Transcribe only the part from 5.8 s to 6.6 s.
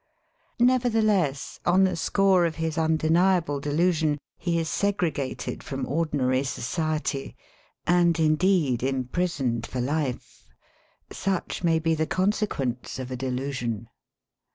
ordinary